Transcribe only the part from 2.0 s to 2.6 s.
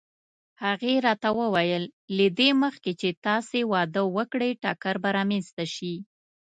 له دې